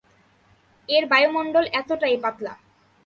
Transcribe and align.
এর 0.89 1.03
বায়ুমন্ডল 1.11 1.65
এতটাই 1.79 2.17
পাতলা। 2.23 2.53